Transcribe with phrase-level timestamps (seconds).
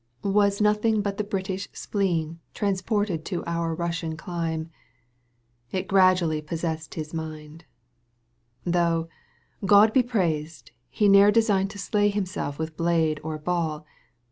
[0.23, 0.29] canto i.
[0.29, 4.71] n: Was nothing but the British spleen; Transported to опт Eussian clime,
[5.71, 7.65] vlt graduaHy possessed his mind;
[8.65, 9.09] Though,
[9.63, 10.71] God be praised!
[10.89, 13.85] he ne'er designed To slay himseK with blade or ball.